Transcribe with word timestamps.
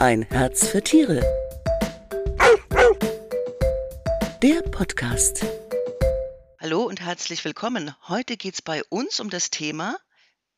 Ein 0.00 0.22
Herz 0.22 0.68
für 0.68 0.80
Tiere. 0.80 1.20
Der 4.40 4.62
Podcast. 4.70 5.44
Hallo 6.60 6.84
und 6.84 7.00
herzlich 7.00 7.44
willkommen. 7.44 7.92
Heute 8.06 8.36
geht 8.36 8.54
es 8.54 8.62
bei 8.62 8.84
uns 8.90 9.18
um 9.18 9.28
das 9.28 9.50
Thema, 9.50 9.98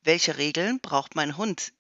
welche 0.03 0.37
Regeln 0.37 0.79
braucht 0.81 1.15
mein 1.17 1.39
Hund? 1.39 1.73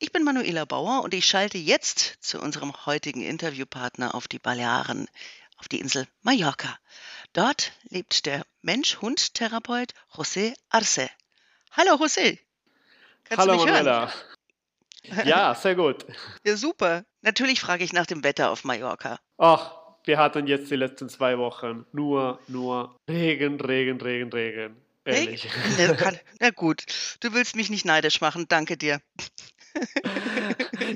Ich 0.00 0.10
bin 0.10 0.24
Manuela 0.24 0.64
Bauer 0.64 1.04
und 1.04 1.14
ich 1.14 1.26
schalte 1.26 1.58
jetzt 1.58 2.16
zu 2.20 2.40
unserem 2.40 2.86
heutigen 2.86 3.22
Interviewpartner 3.22 4.16
auf 4.16 4.26
die 4.26 4.40
Balearen, 4.40 5.08
auf 5.58 5.68
die 5.68 5.78
Insel 5.78 6.08
Mallorca. 6.22 6.76
Dort 7.34 7.70
lebt 7.84 8.26
der 8.26 8.44
Mensch-Hund-Therapeut 8.62 9.94
José 10.12 10.54
Arce. 10.70 11.08
Hallo 11.70 11.94
José. 11.94 12.40
Kannst 13.22 13.38
Hallo 13.38 13.52
du 13.52 13.64
mich 13.64 13.72
Manuela. 13.72 14.12
Ja, 15.24 15.54
sehr 15.60 15.74
gut. 15.74 16.06
Ja, 16.44 16.56
super. 16.56 17.04
Natürlich 17.22 17.60
frage 17.60 17.84
ich 17.84 17.92
nach 17.92 18.06
dem 18.06 18.24
Wetter 18.24 18.50
auf 18.50 18.64
Mallorca. 18.64 19.18
Ach, 19.38 19.72
wir 20.04 20.18
hatten 20.18 20.46
jetzt 20.46 20.70
die 20.70 20.76
letzten 20.76 21.08
zwei 21.08 21.38
Wochen 21.38 21.86
nur, 21.92 22.38
nur 22.48 22.96
Regen, 23.08 23.60
Regen, 23.60 24.00
Regen, 24.00 24.32
Regen. 24.32 24.76
Ehrlich. 25.04 25.48
Na, 25.78 25.94
kann, 25.94 26.18
na 26.40 26.50
gut, 26.50 26.84
du 27.20 27.34
willst 27.34 27.56
mich 27.56 27.70
nicht 27.70 27.84
neidisch 27.84 28.20
machen, 28.20 28.46
danke 28.48 28.76
dir. 28.76 29.00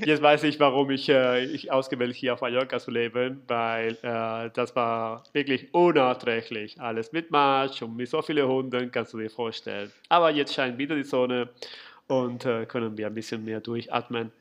Jetzt 0.04 0.22
weiß 0.22 0.44
ich, 0.44 0.60
warum 0.60 0.90
ich, 0.90 1.08
äh, 1.08 1.44
ich 1.44 1.72
ausgewählt 1.72 2.14
hier 2.14 2.34
auf 2.34 2.40
Mallorca 2.40 2.78
zu 2.78 2.90
leben, 2.90 3.42
weil 3.48 3.96
äh, 4.02 4.50
das 4.52 4.76
war 4.76 5.24
wirklich 5.32 5.72
unerträglich. 5.72 6.80
Alles 6.80 7.12
mit 7.12 7.30
Matsch 7.30 7.82
und 7.82 7.96
mit 7.96 8.08
so 8.08 8.22
vielen 8.22 8.46
Hunden, 8.46 8.90
kannst 8.90 9.14
du 9.14 9.18
dir 9.18 9.30
vorstellen. 9.30 9.90
Aber 10.08 10.30
jetzt 10.30 10.54
scheint 10.54 10.78
wieder 10.78 10.94
die 10.94 11.04
Sonne 11.04 11.48
und 12.08 12.44
äh, 12.44 12.66
können 12.66 12.96
wir 12.96 13.06
ein 13.06 13.14
bisschen 13.14 13.44
mehr 13.44 13.60
durchatmen. 13.60 14.32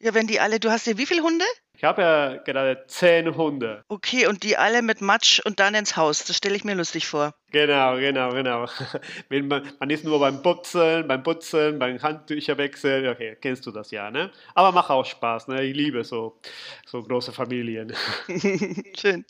Ja, 0.00 0.12
wenn 0.12 0.26
die 0.26 0.40
alle, 0.40 0.60
du 0.60 0.70
hast 0.70 0.86
ja 0.86 0.98
wie 0.98 1.06
viele 1.06 1.22
Hunde? 1.22 1.44
Ich 1.76 1.82
habe 1.82 2.02
ja 2.02 2.36
gerade 2.36 2.84
zehn 2.86 3.36
Hunde. 3.36 3.84
Okay, 3.88 4.26
und 4.26 4.42
die 4.42 4.56
alle 4.56 4.80
mit 4.80 5.00
Matsch 5.00 5.40
und 5.44 5.60
dann 5.60 5.74
ins 5.74 5.96
Haus. 5.96 6.24
Das 6.24 6.36
stelle 6.36 6.54
ich 6.54 6.64
mir 6.64 6.74
lustig 6.74 7.06
vor. 7.06 7.34
Genau, 7.50 7.96
genau, 7.96 8.30
genau. 8.30 8.66
man, 9.28 9.90
ist 9.90 10.04
nur 10.04 10.20
beim 10.20 10.40
Putzen, 10.42 11.08
beim 11.08 11.22
Putzen, 11.22 11.78
beim 11.78 12.00
Handtücherwechseln. 12.00 13.08
Okay, 13.08 13.36
kennst 13.40 13.66
du 13.66 13.70
das 13.70 13.90
ja, 13.90 14.10
ne? 14.10 14.30
Aber 14.54 14.72
macht 14.72 14.90
auch 14.90 15.04
Spaß, 15.04 15.48
ne? 15.48 15.64
Ich 15.64 15.76
liebe 15.76 16.04
so, 16.04 16.38
so 16.86 17.02
große 17.02 17.32
Familien. 17.32 17.92
Schön. 18.96 19.24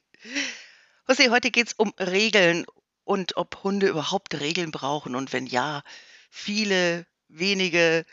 José, 1.08 1.30
heute 1.30 1.50
geht 1.50 1.68
es 1.68 1.72
um 1.74 1.92
Regeln 1.98 2.66
und 3.04 3.36
ob 3.36 3.62
Hunde 3.62 3.88
überhaupt 3.88 4.38
Regeln 4.40 4.70
brauchen 4.70 5.14
und 5.14 5.32
wenn 5.32 5.46
ja, 5.46 5.82
viele, 6.30 7.06
wenige. 7.38 8.04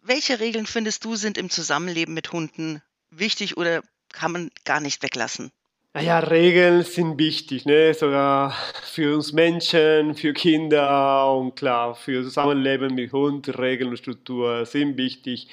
Welche 0.00 0.40
Regeln 0.40 0.66
findest 0.66 1.04
du 1.04 1.16
sind 1.16 1.38
im 1.38 1.50
Zusammenleben 1.50 2.14
mit 2.14 2.32
Hunden 2.32 2.82
wichtig 3.10 3.56
oder 3.56 3.82
kann 4.12 4.32
man 4.32 4.50
gar 4.64 4.80
nicht 4.80 5.02
weglassen? 5.02 5.52
Naja, 5.94 6.20
Regeln 6.20 6.84
sind 6.84 7.18
wichtig, 7.18 7.66
ne? 7.66 7.92
sogar 7.92 8.52
für 8.82 9.14
uns 9.14 9.34
Menschen, 9.34 10.14
für 10.14 10.32
Kinder 10.32 11.30
und 11.36 11.54
klar, 11.54 11.94
für 11.94 12.22
Zusammenleben 12.22 12.94
mit 12.94 13.12
Hund, 13.12 13.58
Regeln 13.58 13.90
und 13.90 13.98
Struktur 13.98 14.64
sind 14.64 14.96
wichtig. 14.96 15.48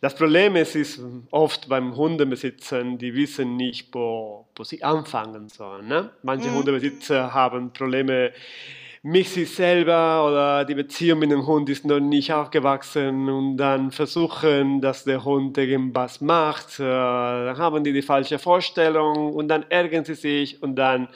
Das 0.00 0.14
Problem 0.14 0.54
ist, 0.54 0.76
ist 0.76 1.00
oft 1.32 1.68
beim 1.68 1.96
Hundebesitzern, 1.96 2.98
die 2.98 3.16
wissen 3.16 3.56
nicht, 3.56 3.88
wo, 3.92 4.46
wo 4.54 4.62
sie 4.62 4.84
anfangen 4.84 5.48
sollen. 5.48 5.88
Ne? 5.88 6.10
Manche 6.22 6.50
mhm. 6.50 6.58
Hundebesitzer 6.58 7.34
haben 7.34 7.72
Probleme 7.72 8.32
sich 9.02 9.54
selber 9.54 10.26
oder 10.26 10.64
die 10.64 10.74
Beziehung 10.74 11.20
mit 11.20 11.30
dem 11.30 11.46
Hund 11.46 11.68
ist 11.70 11.86
noch 11.86 12.00
nicht 12.00 12.32
aufgewachsen 12.32 13.28
und 13.30 13.56
dann 13.56 13.90
versuchen, 13.92 14.80
dass 14.80 15.04
der 15.04 15.24
Hund 15.24 15.56
irgendwas 15.56 16.20
macht, 16.20 16.78
äh, 16.80 16.82
dann 16.82 17.56
haben 17.56 17.82
die 17.82 17.94
die 17.94 18.02
falsche 18.02 18.38
Vorstellung 18.38 19.32
und 19.32 19.48
dann 19.48 19.64
ärgern 19.70 20.04
sie 20.04 20.14
sich 20.14 20.62
und 20.62 20.76
dann 20.76 21.08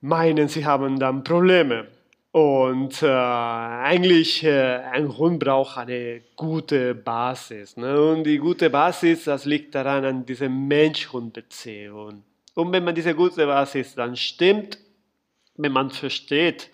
meinen, 0.00 0.48
sie 0.48 0.64
haben 0.64 0.98
dann 0.98 1.22
Probleme. 1.22 1.88
Und 2.32 3.02
äh, 3.02 3.06
eigentlich, 3.06 4.44
äh, 4.44 4.76
ein 4.92 5.16
Hund 5.16 5.38
braucht 5.38 5.78
eine 5.78 6.20
gute 6.34 6.94
Basis. 6.94 7.78
Ne? 7.78 7.98
Und 7.98 8.24
die 8.24 8.36
gute 8.36 8.68
Basis, 8.68 9.24
das 9.24 9.46
liegt 9.46 9.74
daran 9.74 10.04
an 10.04 10.26
dieser 10.26 10.50
Mensch-Hund-Beziehung. 10.50 12.22
Und 12.54 12.72
wenn 12.72 12.84
man 12.84 12.94
diese 12.94 13.14
gute 13.14 13.46
Basis 13.46 13.94
dann 13.94 14.16
stimmt 14.16 14.78
wenn 15.56 15.72
man 15.72 15.90
versteht, 15.90 16.70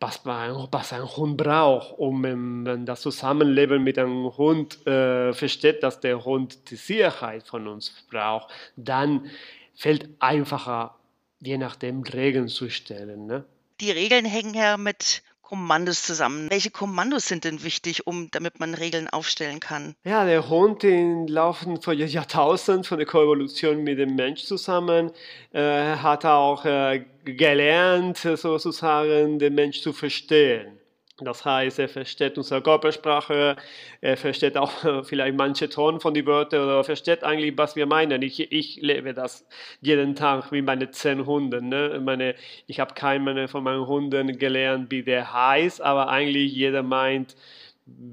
was, 0.00 0.24
man, 0.24 0.68
was 0.70 0.92
ein 0.92 1.04
Hund 1.16 1.36
braucht 1.36 1.98
und 1.98 2.22
wenn 2.22 2.62
man 2.62 2.86
das 2.86 3.00
Zusammenleben 3.00 3.82
mit 3.82 3.98
einem 3.98 4.36
Hund 4.36 4.86
äh, 4.86 5.32
versteht, 5.32 5.82
dass 5.82 6.00
der 6.00 6.24
Hund 6.24 6.70
die 6.70 6.76
Sicherheit 6.76 7.46
von 7.46 7.66
uns 7.68 8.04
braucht, 8.10 8.52
dann 8.76 9.30
fällt 9.74 10.08
einfacher, 10.18 10.96
je 11.40 11.58
nachdem 11.58 12.02
Regeln 12.02 12.48
zu 12.48 12.70
stellen. 12.70 13.26
Ne? 13.26 13.44
Die 13.80 13.90
Regeln 13.90 14.24
hängen 14.24 14.54
ja 14.54 14.76
mit 14.76 15.22
Kommandos 15.44 16.02
zusammen. 16.02 16.50
Welche 16.50 16.70
Kommandos 16.70 17.28
sind 17.28 17.44
denn 17.44 17.62
wichtig, 17.62 18.06
um, 18.06 18.30
damit 18.30 18.60
man 18.60 18.72
Regeln 18.74 19.08
aufstellen 19.08 19.60
kann? 19.60 19.94
Ja, 20.02 20.24
der 20.24 20.48
Hund 20.48 20.82
im 20.84 21.26
Laufe 21.26 21.78
von 21.80 21.96
Jahrtausenden 21.96 22.84
von 22.84 22.96
der 22.98 23.06
Koevolution 23.06 23.84
mit 23.84 23.98
dem 23.98 24.16
Mensch 24.16 24.44
zusammen 24.44 25.10
äh, 25.52 25.96
hat 25.96 26.24
auch 26.24 26.64
äh, 26.64 27.04
gelernt, 27.24 28.16
sozusagen 28.16 29.38
den 29.38 29.54
Mensch 29.54 29.82
zu 29.82 29.92
verstehen. 29.92 30.78
Das 31.18 31.44
heißt, 31.44 31.78
er 31.78 31.88
versteht 31.88 32.36
unsere 32.38 32.60
Körpersprache, 32.60 33.54
er 34.00 34.16
versteht 34.16 34.56
auch 34.56 34.72
vielleicht 35.04 35.36
manche 35.36 35.68
Ton 35.68 36.00
von 36.00 36.12
den 36.12 36.26
Wörtern 36.26 36.64
oder 36.64 36.82
versteht 36.82 37.22
eigentlich, 37.22 37.56
was 37.56 37.76
wir 37.76 37.86
meinen. 37.86 38.20
Ich, 38.22 38.50
ich 38.50 38.80
lebe 38.82 39.14
das 39.14 39.46
jeden 39.80 40.16
Tag 40.16 40.50
wie 40.50 40.60
meine 40.60 40.90
zehn 40.90 41.24
Hunden. 41.24 41.68
Ne? 41.68 42.00
Meine, 42.04 42.34
ich 42.66 42.80
habe 42.80 42.94
keinen 42.94 43.46
von 43.46 43.62
meinen 43.62 43.86
Hunden 43.86 44.38
gelernt, 44.38 44.90
wie 44.90 45.04
der 45.04 45.32
heißt, 45.32 45.80
aber 45.80 46.08
eigentlich 46.08 46.52
jeder 46.52 46.82
meint, 46.82 47.36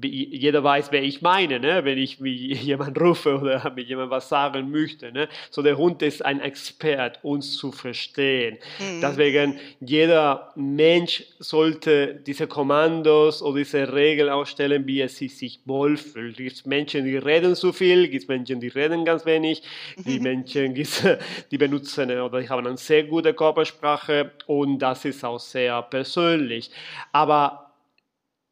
jeder 0.04 0.62
weiß, 0.62 0.92
wer 0.92 1.02
ich 1.02 1.22
meine, 1.22 1.58
ne? 1.58 1.84
wenn 1.84 1.96
ich 1.96 2.18
jemand 2.20 3.00
rufe 3.00 3.38
oder 3.38 3.70
mit 3.76 3.88
jemand 3.88 4.10
was 4.10 4.28
sagen 4.28 4.70
möchte. 4.70 5.12
Ne? 5.12 5.28
So 5.50 5.62
der 5.62 5.78
Hund 5.78 6.02
ist 6.02 6.24
ein 6.24 6.40
Expert, 6.40 7.20
uns 7.22 7.56
zu 7.56 7.72
verstehen. 7.72 8.58
Mhm. 8.78 9.00
Deswegen 9.00 9.58
jeder 9.80 10.52
Mensch 10.56 11.24
sollte 11.38 12.20
diese 12.26 12.46
Kommandos 12.46 13.42
oder 13.42 13.58
diese 13.58 13.92
Regeln 13.92 14.28
ausstellen, 14.28 14.86
wie 14.86 15.00
er 15.00 15.08
sich, 15.08 15.36
sich 15.38 15.60
wohlfühlt. 15.64 16.38
Es 16.38 16.54
gibt 16.54 16.66
Menschen, 16.66 17.06
die 17.06 17.16
reden 17.16 17.54
zu 17.56 17.72
viel, 17.72 18.04
es 18.04 18.10
gibt 18.10 18.28
Menschen, 18.28 18.60
die 18.60 18.68
reden 18.68 19.06
ganz 19.06 19.24
wenig, 19.24 19.62
die 19.96 20.20
Menschen, 20.20 20.74
die 21.50 21.58
benutzen 21.58 22.10
oder 22.10 22.40
die 22.40 22.48
haben 22.48 22.66
eine 22.66 22.76
sehr 22.76 23.04
gute 23.04 23.32
Körpersprache 23.32 24.32
und 24.46 24.80
das 24.80 25.04
ist 25.06 25.24
auch 25.24 25.40
sehr 25.40 25.80
persönlich. 25.82 26.70
Aber 27.12 27.72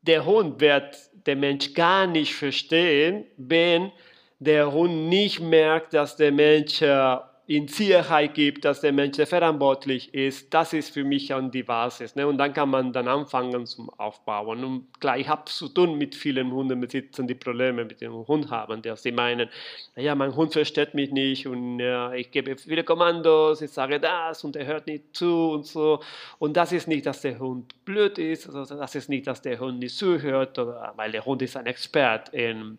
der 0.03 0.25
Hund 0.25 0.61
wird 0.61 0.97
der 1.27 1.37
Mensch 1.37 1.75
gar 1.75 2.07
nicht 2.07 2.35
verstehen, 2.35 3.25
wenn 3.37 3.93
der 4.39 4.73
Hund 4.73 5.09
nicht 5.09 5.41
merkt, 5.41 5.95
dass 5.95 6.17
der 6.17 6.33
Mensch 6.33 6.81
äh, 6.83 7.17
in 7.50 7.66
Sicherheit 7.66 8.34
gibt, 8.34 8.65
dass 8.65 8.81
der 8.81 8.93
Mensch 8.93 9.16
verantwortlich 9.16 10.15
ist, 10.15 10.55
das 10.55 10.72
ist 10.72 10.94
für 10.94 11.03
mich 11.03 11.34
an 11.34 11.50
die 11.50 11.65
Basis. 11.65 12.15
Ne? 12.15 12.25
Und 12.25 12.38
dann 12.38 12.55
kann 12.55 12.71
man 12.71 12.93
dann 12.93 13.09
anfangen 13.09 13.66
zum 13.66 13.91
Aufbauen. 13.91 14.62
Und 14.62 15.00
klar, 15.00 15.19
ich 15.19 15.27
habe 15.27 15.47
zu 15.47 15.69
tun 15.69 15.99
mit 15.99 16.15
vielen 16.15 16.53
Hundebesitzern, 16.53 17.27
die 17.27 17.34
Probleme 17.34 17.84
mit 17.84 18.00
dem 18.03 18.12
Hund 18.28 18.53
haben, 18.53 18.83
dass 18.83 19.03
sie 19.03 19.10
meinen, 19.10 19.49
naja, 19.97 20.15
mein 20.15 20.37
Hund 20.37 20.53
versteht 20.53 20.94
mich 20.94 21.10
nicht 21.10 21.49
und 21.49 21.81
ja, 21.81 22.12
ich 22.12 22.31
gebe 22.31 22.56
viele 22.56 22.84
Kommandos, 22.84 23.62
ich 23.62 23.72
sage 23.72 23.99
das 23.99 24.44
und 24.44 24.55
er 24.55 24.66
hört 24.66 24.87
nicht 24.87 25.16
zu 25.16 25.50
und 25.50 25.66
so. 25.66 25.99
Und 26.39 26.56
das 26.56 26.71
ist 26.71 26.87
nicht, 26.87 27.05
dass 27.05 27.21
der 27.21 27.41
Hund 27.41 27.84
blöd 27.84 28.16
ist, 28.19 28.49
also 28.49 28.77
das 28.77 28.94
ist 28.94 29.09
nicht, 29.09 29.27
dass 29.27 29.43
der 29.43 29.59
Hund 29.59 29.81
nicht 29.81 29.97
zuhört, 29.97 30.56
oder, 30.56 30.93
weil 30.94 31.10
der 31.10 31.25
Hund 31.25 31.43
ist 31.43 31.56
ein 31.56 31.66
Expert, 31.66 32.28
in, 32.28 32.78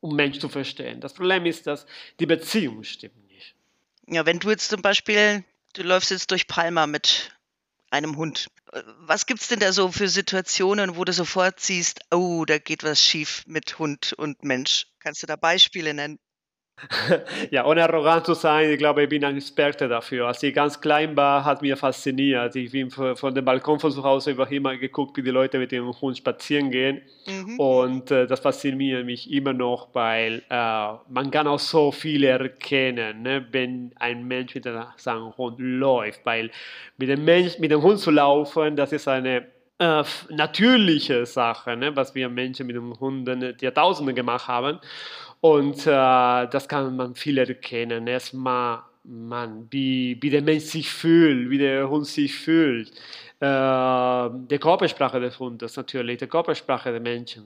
um 0.00 0.16
Mensch 0.16 0.38
zu 0.38 0.48
verstehen. 0.48 1.02
Das 1.02 1.12
Problem 1.12 1.44
ist, 1.44 1.66
dass 1.66 1.84
die 2.18 2.24
Beziehung 2.24 2.82
stimmt 2.82 3.25
ja, 4.08 4.26
wenn 4.26 4.38
du 4.38 4.50
jetzt 4.50 4.68
zum 4.68 4.82
Beispiel, 4.82 5.44
du 5.74 5.82
läufst 5.82 6.10
jetzt 6.10 6.30
durch 6.30 6.46
Palma 6.46 6.86
mit 6.86 7.36
einem 7.90 8.16
Hund. 8.16 8.48
Was 8.98 9.26
gibt 9.26 9.40
es 9.40 9.48
denn 9.48 9.60
da 9.60 9.72
so 9.72 9.90
für 9.92 10.08
Situationen, 10.08 10.96
wo 10.96 11.04
du 11.04 11.12
sofort 11.12 11.60
siehst, 11.60 12.00
oh, 12.10 12.44
da 12.44 12.58
geht 12.58 12.82
was 12.82 13.02
schief 13.02 13.44
mit 13.46 13.78
Hund 13.78 14.12
und 14.12 14.42
Mensch? 14.42 14.86
Kannst 14.98 15.22
du 15.22 15.26
da 15.26 15.36
Beispiele 15.36 15.94
nennen? 15.94 16.18
ja, 17.50 17.64
ohne 17.64 17.82
arrogant 17.84 18.26
zu 18.26 18.34
sein, 18.34 18.70
ich 18.70 18.78
glaube, 18.78 19.02
ich 19.02 19.08
bin 19.08 19.24
ein 19.24 19.36
Experte 19.36 19.88
dafür. 19.88 20.26
Als 20.26 20.42
ich 20.42 20.54
ganz 20.54 20.78
klein 20.78 21.16
war, 21.16 21.42
hat 21.42 21.62
mich 21.62 21.74
fasziniert. 21.78 22.54
Ich 22.54 22.70
bin 22.70 22.90
von 22.90 23.34
dem 23.34 23.44
Balkon 23.44 23.80
von 23.80 23.90
zu 23.90 24.02
Hause 24.04 24.32
über 24.32 24.50
immer 24.52 24.76
geguckt, 24.76 25.16
wie 25.16 25.22
die 25.22 25.30
Leute 25.30 25.58
mit 25.58 25.72
dem 25.72 25.90
Hund 26.00 26.18
spazieren 26.18 26.70
gehen. 26.70 27.00
Mhm. 27.26 27.58
Und 27.58 28.10
äh, 28.10 28.26
das 28.26 28.40
fasziniert 28.40 29.06
mich 29.06 29.32
immer 29.32 29.54
noch, 29.54 29.88
weil 29.94 30.42
äh, 30.50 30.92
man 31.08 31.30
kann 31.30 31.46
auch 31.46 31.58
so 31.58 31.92
viel 31.92 32.24
erkennen, 32.24 33.22
ne, 33.22 33.46
wenn 33.52 33.92
ein 33.98 34.28
Mensch 34.28 34.54
mit 34.54 34.68
seinem 34.98 35.36
Hund 35.38 35.56
läuft. 35.58 36.26
Weil 36.26 36.50
mit 36.98 37.08
dem, 37.08 37.24
Mensch, 37.24 37.58
mit 37.58 37.70
dem 37.70 37.80
Hund 37.80 38.00
zu 38.00 38.10
laufen, 38.10 38.76
das 38.76 38.92
ist 38.92 39.08
eine 39.08 39.46
äh, 39.78 40.04
natürliche 40.30 41.26
Sache, 41.26 41.76
ne, 41.76 41.94
was 41.96 42.14
wir 42.14 42.28
Menschen 42.28 42.66
mit 42.66 42.76
den 42.76 42.98
Hunden 42.98 43.56
Jahrtausende 43.60 44.14
gemacht 44.14 44.48
haben. 44.48 44.78
Und 45.40 45.86
äh, 45.86 46.48
das 46.48 46.68
kann 46.68 46.96
man 46.96 47.14
viel 47.14 47.38
erkennen. 47.38 48.06
Erstmal, 48.06 48.80
man, 49.04 49.68
wie, 49.70 50.18
wie 50.20 50.30
der 50.30 50.42
Mensch 50.42 50.64
sich 50.64 50.90
fühlt, 50.90 51.50
wie 51.50 51.58
der 51.58 51.88
Hund 51.88 52.06
sich 52.06 52.34
fühlt. 52.34 52.90
Äh, 53.38 54.30
die 54.50 54.58
Körpersprache 54.58 55.20
des 55.20 55.38
Hundes 55.38 55.76
natürlich, 55.76 56.18
die 56.18 56.26
Körpersprache 56.26 56.92
des 56.92 57.02
Menschen, 57.02 57.44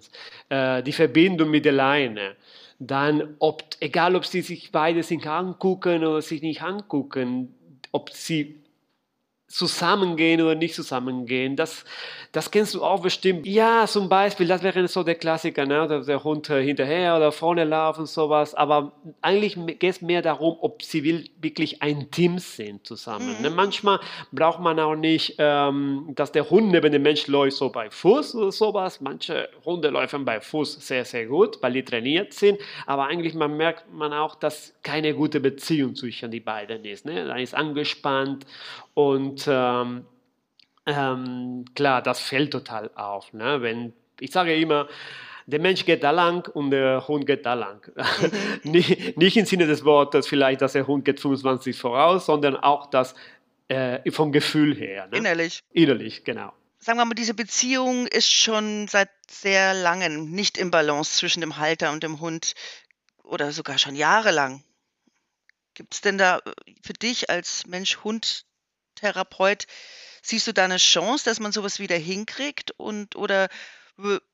äh, 0.48 0.82
die 0.82 0.92
Verbindung 0.92 1.50
mit 1.50 1.64
der 1.64 1.72
Leine. 1.72 2.36
Dann, 2.78 3.34
ob, 3.40 3.62
egal 3.80 4.16
ob 4.16 4.24
sie 4.24 4.40
sich 4.40 4.72
beide 4.72 5.02
sich 5.02 5.26
angucken 5.28 6.04
oder 6.04 6.22
sich 6.22 6.40
nicht 6.42 6.62
angucken, 6.62 7.54
ob 7.92 8.10
sie 8.10 8.59
zusammengehen 9.50 10.40
oder 10.40 10.54
nicht 10.54 10.74
zusammengehen. 10.76 11.56
Das, 11.56 11.84
das 12.30 12.52
kennst 12.52 12.74
du 12.74 12.84
auch 12.84 13.02
bestimmt. 13.02 13.46
Ja, 13.46 13.84
zum 13.88 14.08
Beispiel, 14.08 14.46
das 14.46 14.62
wäre 14.62 14.86
so 14.86 15.02
der 15.02 15.16
Klassiker, 15.16 15.66
ne? 15.66 15.88
der, 15.88 16.00
der 16.02 16.22
Hund 16.22 16.46
hinterher 16.46 17.16
oder 17.16 17.32
vorne 17.32 17.64
laufen, 17.64 18.06
sowas. 18.06 18.54
Aber 18.54 18.92
eigentlich 19.20 19.56
geht 19.66 19.82
es 19.82 20.02
mehr 20.02 20.22
darum, 20.22 20.56
ob 20.60 20.84
sie 20.84 21.28
wirklich 21.40 21.82
ein 21.82 22.12
Team 22.12 22.38
sind 22.38 22.86
zusammen. 22.86 23.26
Ne? 23.26 23.34
Mhm. 23.34 23.42
Ne? 23.42 23.50
Manchmal 23.50 23.98
braucht 24.30 24.60
man 24.60 24.78
auch 24.78 24.94
nicht, 24.94 25.34
ähm, 25.38 26.12
dass 26.14 26.30
der 26.30 26.48
Hund 26.48 26.70
neben 26.70 26.92
dem 26.92 27.02
Mensch 27.02 27.26
läuft, 27.26 27.56
so 27.56 27.70
bei 27.70 27.90
Fuß 27.90 28.36
oder 28.36 28.52
sowas. 28.52 29.00
Manche 29.00 29.48
Hunde 29.64 29.90
laufen 29.90 30.24
bei 30.24 30.40
Fuß 30.40 30.86
sehr, 30.86 31.04
sehr 31.04 31.26
gut, 31.26 31.60
weil 31.60 31.72
die 31.72 31.82
trainiert 31.82 32.34
sind. 32.34 32.60
Aber 32.86 33.08
eigentlich 33.08 33.34
man 33.34 33.56
merkt 33.56 33.92
man 33.92 34.12
auch, 34.12 34.36
dass 34.36 34.74
keine 34.84 35.12
gute 35.12 35.40
Beziehung 35.40 35.96
zwischen 35.96 36.30
die 36.30 36.38
beiden 36.38 36.84
ist. 36.84 37.04
Ne? 37.04 37.26
Da 37.26 37.34
ist 37.34 37.52
angespannt 37.56 38.46
und 39.08 39.46
ähm, 39.48 40.06
ähm, 40.86 41.64
klar, 41.74 42.02
das 42.02 42.20
fällt 42.20 42.52
total 42.52 42.90
auf. 42.94 43.32
Ne? 43.32 43.62
Wenn, 43.62 43.92
ich 44.18 44.30
sage 44.30 44.54
immer, 44.54 44.88
der 45.46 45.60
Mensch 45.60 45.84
geht 45.84 46.02
da 46.02 46.10
lang 46.10 46.48
und 46.52 46.70
der 46.70 47.06
Hund 47.08 47.26
geht 47.26 47.44
da 47.46 47.54
lang. 47.54 47.80
Nicht, 48.62 49.16
nicht 49.16 49.36
im 49.36 49.46
Sinne 49.46 49.66
des 49.66 49.84
Wortes 49.84 50.28
vielleicht, 50.28 50.60
dass 50.60 50.72
der 50.72 50.86
Hund 50.86 51.04
geht 51.04 51.20
25 51.20 51.76
voraus, 51.76 52.26
sondern 52.26 52.56
auch 52.56 52.86
das 52.90 53.14
äh, 53.68 54.10
vom 54.10 54.32
Gefühl 54.32 54.76
her. 54.76 55.08
Ne? 55.08 55.18
Innerlich. 55.18 55.62
Innerlich, 55.72 56.24
genau. 56.24 56.52
Sagen 56.78 56.98
wir 56.98 57.04
mal, 57.04 57.14
diese 57.14 57.34
Beziehung 57.34 58.06
ist 58.06 58.30
schon 58.30 58.88
seit 58.88 59.10
sehr 59.28 59.74
langem 59.74 60.30
nicht 60.30 60.56
im 60.56 60.70
Balance 60.70 61.18
zwischen 61.18 61.40
dem 61.40 61.56
Halter 61.58 61.92
und 61.92 62.02
dem 62.02 62.20
Hund 62.20 62.54
oder 63.22 63.52
sogar 63.52 63.78
schon 63.78 63.96
jahrelang. 63.96 64.64
Gibt 65.74 65.94
es 65.94 66.00
denn 66.00 66.18
da 66.18 66.38
äh, 66.38 66.52
für 66.82 66.92
dich 66.92 67.30
als 67.30 67.66
Mensch-Hund-Therapeut 69.02 69.66
Siehst 70.22 70.46
du 70.46 70.52
da 70.52 70.64
eine 70.64 70.76
Chance, 70.76 71.24
dass 71.24 71.40
man 71.40 71.50
sowas 71.50 71.78
wieder 71.80 71.96
hinkriegt 71.96 72.72
und 72.76 73.16
oder 73.16 73.48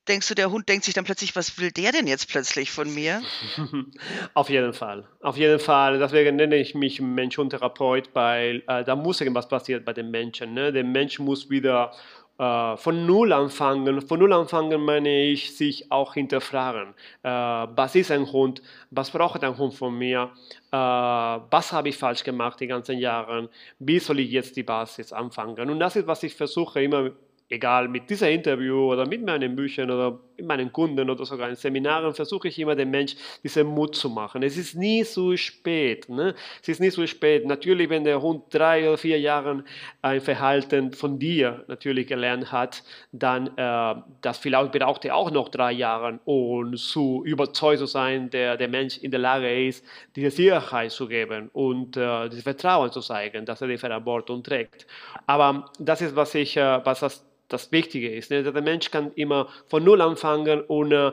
denkst 0.08 0.28
du, 0.28 0.34
der 0.34 0.50
Hund 0.50 0.68
denkt 0.68 0.84
sich 0.84 0.94
dann 0.94 1.04
plötzlich, 1.04 1.34
was 1.34 1.58
will 1.58 1.70
der 1.70 1.92
denn 1.92 2.06
jetzt 2.06 2.28
plötzlich 2.28 2.70
von 2.70 2.92
mir? 2.92 3.22
Auf 4.34 4.48
jeden 4.48 4.72
Fall. 4.72 5.08
Auf 5.20 5.36
jeden 5.36 5.58
Fall. 5.58 5.98
Deswegen 5.98 6.36
nenne 6.36 6.56
ich 6.56 6.74
mich 6.74 7.00
Mensch-Hund-Therapeut, 7.00 8.10
weil 8.14 8.62
äh, 8.68 8.84
da 8.84 8.96
muss 8.96 9.20
irgendwas 9.20 9.48
passieren 9.48 9.84
bei 9.84 9.92
den 9.92 10.10
Menschen. 10.10 10.54
Ne? 10.54 10.72
Der 10.72 10.84
Mensch 10.84 11.18
muss 11.18 11.50
wieder 11.50 11.92
äh, 12.38 12.76
von 12.76 13.06
Null 13.06 13.32
anfangen. 13.32 14.00
Von 14.02 14.18
Null 14.18 14.32
anfangen 14.32 14.84
meine 14.84 15.24
ich, 15.24 15.56
sich 15.56 15.90
auch 15.90 16.14
hinterfragen. 16.14 16.94
Äh, 17.22 17.28
was 17.30 17.94
ist 17.94 18.10
ein 18.10 18.30
Hund? 18.30 18.62
Was 18.90 19.10
braucht 19.10 19.42
ein 19.42 19.56
Hund 19.56 19.74
von 19.74 19.96
mir? 19.96 20.30
Äh, 20.70 20.76
was 20.76 21.72
habe 21.72 21.88
ich 21.88 21.96
falsch 21.96 22.24
gemacht 22.24 22.60
die 22.60 22.66
ganzen 22.66 22.98
Jahre? 22.98 23.48
Wie 23.78 23.98
soll 23.98 24.20
ich 24.20 24.30
jetzt 24.30 24.56
die 24.56 24.62
Basis 24.62 25.12
anfangen? 25.12 25.70
Und 25.70 25.80
das 25.80 25.96
ist, 25.96 26.06
was 26.06 26.22
ich 26.22 26.34
versuche 26.34 26.82
immer 26.82 27.10
egal 27.48 27.88
mit 27.88 28.10
dieser 28.10 28.30
Interview 28.30 28.92
oder 28.92 29.06
mit 29.06 29.24
meinen 29.24 29.54
Büchern 29.54 29.90
oder 29.90 30.18
meinen 30.42 30.72
Kunden 30.72 31.08
oder 31.08 31.24
sogar 31.24 31.48
in 31.48 31.56
Seminaren, 31.56 32.14
versuche 32.14 32.48
ich 32.48 32.58
immer 32.58 32.74
den 32.74 32.90
Mensch 32.90 33.16
diesen 33.42 33.66
Mut 33.66 33.94
zu 33.94 34.10
machen. 34.10 34.42
Es 34.42 34.56
ist 34.56 34.74
nie 34.74 35.04
so 35.04 35.36
spät. 35.36 36.08
Ne? 36.08 36.34
Es 36.62 36.68
ist 36.68 36.80
nie 36.80 36.90
so 36.90 37.06
spät. 37.06 37.46
Natürlich, 37.46 37.88
wenn 37.90 38.04
der 38.04 38.20
Hund 38.20 38.44
drei 38.50 38.88
oder 38.88 38.98
vier 38.98 39.20
Jahre 39.20 39.64
ein 40.02 40.20
Verhalten 40.20 40.92
von 40.92 41.18
dir 41.18 41.64
natürlich 41.68 42.06
gelernt 42.06 42.52
hat, 42.52 42.82
dann 43.12 43.48
äh, 43.56 43.94
das 44.20 44.38
vielleicht 44.38 44.72
braucht 44.72 45.04
er 45.04 45.16
auch 45.16 45.30
noch 45.30 45.48
drei 45.48 45.72
Jahre, 45.72 46.20
um 46.24 46.76
zu 46.76 47.22
überzeugt 47.24 47.78
zu 47.78 47.86
sein, 47.86 48.30
der 48.30 48.56
der 48.56 48.68
Mensch 48.68 48.98
in 48.98 49.10
der 49.10 49.20
Lage 49.20 49.66
ist, 49.66 49.84
diese 50.14 50.30
Sicherheit 50.30 50.90
zu 50.92 51.06
geben 51.08 51.50
und 51.52 51.96
äh, 51.96 52.28
dieses 52.28 52.44
Vertrauen 52.44 52.90
zu 52.92 53.00
zeigen, 53.00 53.44
dass 53.46 53.60
er 53.60 53.68
die 53.68 53.78
Verantwortung 53.78 54.42
trägt. 54.42 54.86
Aber 55.26 55.70
das 55.78 56.00
ist, 56.02 56.16
was 56.16 56.34
ich, 56.34 56.56
äh, 56.56 56.84
was 56.84 57.00
das 57.00 57.24
das 57.48 57.72
Wichtige 57.72 58.12
ist. 58.14 58.30
Ne? 58.30 58.42
Der 58.42 58.62
Mensch 58.62 58.90
kann 58.90 59.12
immer 59.14 59.48
von 59.66 59.84
Null 59.84 60.00
anfangen 60.00 60.60
und 60.62 60.92
äh, 60.92 61.12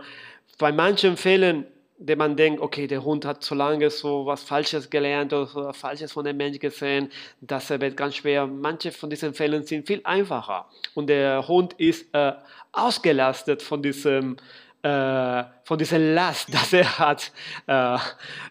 bei 0.58 0.72
manchen 0.72 1.18
Fällen, 1.18 1.66
wenn 1.98 2.18
man 2.18 2.36
denkt, 2.36 2.62
okay, 2.62 2.88
der 2.88 3.04
Hund 3.04 3.26
hat 3.26 3.44
so 3.44 3.56
lange 3.56 3.90
so 3.90 4.26
was 4.26 4.44
Falsches 4.44 4.90
gelernt 4.90 5.32
oder 5.32 5.74
Falsches 5.74 6.12
von 6.12 6.26
dem 6.26 6.38
Mensch 6.38 6.60
gesehen, 6.60 7.10
das 7.42 7.70
wird 7.70 7.96
ganz 7.96 8.16
schwer. 8.16 8.46
Manche 8.48 8.92
von 8.92 9.10
diesen 9.10 9.34
Fällen 9.34 9.64
sind 9.64 9.88
viel 9.88 10.02
einfacher 10.04 10.68
und 10.96 11.08
der 11.08 11.48
Hund 11.48 11.74
ist 11.74 12.14
äh, 12.14 12.34
ausgelastet 12.72 13.62
von 13.62 13.82
diesem 13.82 14.38
äh, 14.84 15.44
von 15.64 15.78
dieser 15.78 15.98
Last, 15.98 16.54
dass 16.54 16.74
er 16.74 17.00
hat, 17.00 17.32
äh, 17.68 17.96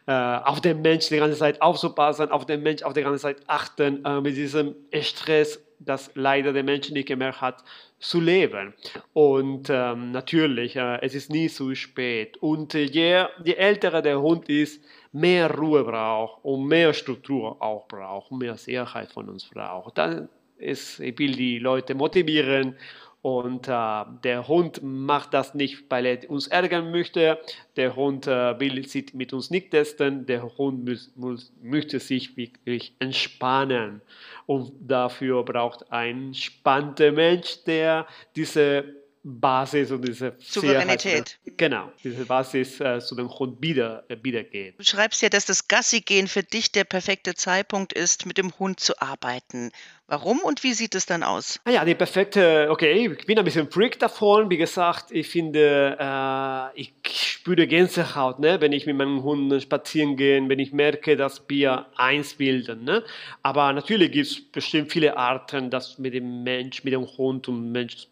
äh, 0.06 0.12
auf 0.44 0.61
den 0.61 0.81
Mensch 0.81 1.08
die 1.08 1.19
ganze 1.19 1.38
Zeit 1.38 1.61
aufzupassen, 1.61 2.31
auf 2.31 2.46
den 2.46 2.62
Mensch 2.62 2.82
auf 2.82 2.94
die 2.94 3.02
ganze 3.02 3.20
Zeit 3.20 3.37
achten, 3.46 4.02
äh, 4.05 4.20
mit 4.20 4.37
diesem 4.37 4.75
Stress 5.02 5.61
das 5.84 6.11
leider 6.14 6.52
der 6.52 6.62
Mensch 6.62 6.90
nicht 6.90 7.08
gemerkt 7.08 7.40
hat, 7.40 7.64
zu 7.99 8.20
leben. 8.20 8.75
Und 9.12 9.69
ähm, 9.70 10.11
natürlich, 10.11 10.76
äh, 10.76 10.99
es 11.02 11.14
ist 11.14 11.31
nie 11.31 11.49
zu 11.49 11.75
spät. 11.75 12.37
Und 12.38 12.75
äh, 12.75 12.82
je, 12.82 13.26
je 13.44 13.55
älter 13.55 14.02
der 14.02 14.20
Hund 14.20 14.49
ist, 14.49 14.82
mehr 15.12 15.55
Ruhe 15.55 15.84
braucht 15.84 16.44
und 16.44 16.67
mehr 16.67 16.93
Struktur 16.93 17.61
auch 17.62 17.87
braucht, 17.87 18.32
mehr 18.32 18.56
Sicherheit 18.56 19.12
von 19.12 19.29
uns 19.29 19.49
braucht. 19.49 19.99
Dann 19.99 20.29
ist, 20.56 21.00
ich 21.00 21.19
will 21.19 21.32
die 21.32 21.58
Leute 21.58 21.94
motivieren 21.94 22.76
und 23.23 23.69
äh, 23.69 24.05
der 24.25 24.49
Hund 24.49 24.81
macht 24.83 25.33
das 25.33 25.55
nicht, 25.55 25.85
weil 25.89 26.07
er 26.07 26.29
uns 26.29 26.49
ärgern 26.49 26.91
möchte. 26.91 27.39
Der 27.77 27.95
Hund 27.95 28.27
äh, 28.27 28.59
will 28.59 28.87
sich 28.89 29.15
mit 29.15 29.33
uns 29.33 29.49
nicht 29.49 29.71
testen. 29.71 30.27
Der 30.27 30.43
Hund 30.59 30.85
muss, 30.85 31.13
muss, 31.15 31.53
möchte 31.63 32.01
sich 32.01 32.37
wirklich 32.37 32.97
entspannen. 32.99 34.03
Und 34.47 34.73
dafür 34.81 35.45
braucht 35.45 35.93
ein 35.93 36.27
entspannter 36.27 37.13
Mensch, 37.13 37.63
der 37.65 38.09
diese 38.35 39.01
Basis 39.25 39.91
und 39.93 40.07
diese 40.07 40.35
Souveränität. 40.41 41.39
genau, 41.57 41.93
diese 42.03 42.25
Basis 42.25 42.81
äh, 42.81 42.99
zu 42.99 43.15
dem 43.15 43.29
Hund 43.29 43.63
wieder, 43.63 44.05
äh, 44.09 44.17
wiedergeht. 44.21 44.75
Du 44.79 44.85
schreibst 44.85 45.23
ja, 45.23 45.29
dass 45.29 45.47
das 45.47 45.69
Gassi-Gehen 45.69 46.26
für 46.26 46.43
dich 46.43 46.73
der 46.73 46.85
perfekte 46.85 47.35
Zeitpunkt 47.35 47.93
ist, 47.93 48.26
mit 48.26 48.37
dem 48.37 48.59
Hund 48.59 48.81
zu 48.81 49.00
arbeiten. 49.00 49.71
Warum 50.09 50.41
und 50.41 50.62
wie 50.64 50.73
sieht 50.75 50.95
es 50.95 51.07
dann 51.07 51.23
aus? 51.23 51.61
Ah 51.64 51.71
ja, 51.71 51.85
die 51.85 51.95
perfekte, 51.95 52.67
okay, 52.69 53.09
ich 53.19 53.25
bin 53.25 53.38
ein 53.38 53.45
bisschen 53.45 53.71
Freak 53.71 53.99
davon. 53.99 54.50
Wie 54.50 54.59
gesagt, 54.59 55.07
ich 55.11 55.29
finde, 55.29 55.97
äh, 55.99 56.81
ich 56.81 56.93
spüre 57.09 57.67
Gänsehaut, 57.67 58.41
ne, 58.41 58.61
wenn 58.61 58.73
ich 58.73 58.87
mit 58.87 58.97
meinem 58.97 59.23
Hund 59.23 59.62
spazieren 59.62 60.17
gehe, 60.17 60.47
wenn 60.49 60.59
ich 60.59 60.73
merke, 60.73 61.17
dass 61.17 61.43
wir 61.49 61.87
eins 61.97 62.35
bilden. 62.35 62.85
Ne? 62.85 63.05
Aber 63.43 63.73
natürlich 63.73 64.12
gibt 64.12 64.26
es 64.26 64.50
bestimmt 64.50 64.93
viele 64.93 65.17
Arten, 65.17 65.71
das 65.71 65.99
mit 65.99 66.12
dem 66.12 66.43
Mensch, 66.43 66.83
mit 66.83 66.93
dem 66.93 67.07
Hund 67.07 67.49
und 67.49 67.71
Mensch 67.73 68.09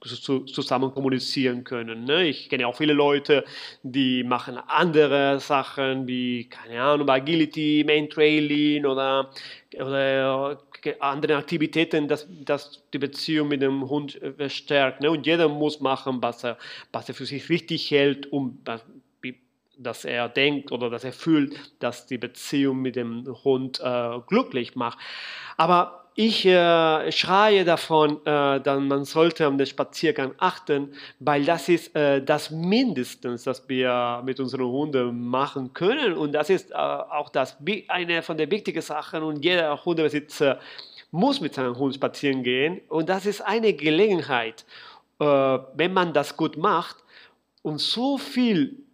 zusammen 0.00 0.92
kommunizieren 0.92 1.64
können. 1.64 2.04
Ne? 2.04 2.28
Ich 2.28 2.48
kenne 2.48 2.66
auch 2.66 2.76
viele 2.76 2.92
Leute, 2.92 3.44
die 3.82 4.24
machen 4.24 4.58
andere 4.66 5.40
Sachen 5.40 6.06
wie, 6.06 6.48
keine 6.48 6.80
Ahnung, 6.82 7.08
Agility, 7.08 7.84
Main 7.86 8.08
Trailing 8.08 8.86
oder, 8.86 9.30
oder 9.74 10.58
andere 11.00 11.36
Aktivitäten, 11.36 12.08
dass, 12.08 12.26
dass 12.44 12.82
die 12.92 12.98
Beziehung 12.98 13.48
mit 13.48 13.62
dem 13.62 13.88
Hund 13.88 14.20
verstärkt. 14.36 15.00
Ne? 15.00 15.10
Und 15.10 15.26
jeder 15.26 15.48
muss 15.48 15.80
machen, 15.80 16.18
was 16.20 16.44
er, 16.44 16.58
was 16.92 17.08
er 17.08 17.14
für 17.14 17.26
sich 17.26 17.48
richtig 17.48 17.90
hält, 17.90 18.32
um 18.32 18.58
dass 19.78 20.04
er 20.04 20.28
denkt 20.28 20.72
oder 20.72 20.90
dass 20.90 21.04
er 21.04 21.12
fühlt, 21.12 21.72
dass 21.78 22.06
die 22.06 22.18
Beziehung 22.18 22.82
mit 22.82 22.96
dem 22.96 23.24
Hund 23.44 23.80
äh, 23.80 24.18
glücklich 24.26 24.74
macht. 24.74 24.98
Aber 25.56 25.97
ich 26.20 26.44
äh, 26.46 27.12
schreie 27.12 27.64
davon, 27.64 28.16
äh, 28.26 28.60
dass 28.60 28.80
man 28.80 29.04
sollte 29.04 29.48
den 29.52 29.66
Spaziergang 29.66 30.32
achten, 30.38 30.92
weil 31.20 31.44
das 31.44 31.68
ist 31.68 31.94
äh, 31.94 32.20
das 32.20 32.50
Mindestens, 32.50 33.44
das 33.44 33.68
wir 33.68 34.20
mit 34.24 34.40
unseren 34.40 34.66
Hunden 34.66 35.28
machen 35.28 35.72
können. 35.74 36.14
Und 36.14 36.32
das 36.32 36.50
ist 36.50 36.72
äh, 36.72 36.74
auch 36.74 37.28
das, 37.28 37.56
eine 37.86 38.22
von 38.22 38.36
den 38.36 38.50
wichtigen 38.50 38.82
Sachen. 38.82 39.22
Und 39.22 39.44
jeder 39.44 39.84
Hundebesitzer 39.84 40.58
muss 41.12 41.40
mit 41.40 41.54
seinem 41.54 41.78
Hund 41.78 41.94
spazieren 41.94 42.42
gehen. 42.42 42.80
Und 42.88 43.08
das 43.08 43.24
ist 43.24 43.40
eine 43.40 43.72
Gelegenheit, 43.72 44.64
äh, 45.20 45.24
wenn 45.24 45.92
man 45.92 46.12
das 46.12 46.36
gut 46.36 46.56
macht 46.56 46.96
und 47.62 47.80
so 47.80 48.18
viel 48.18 48.87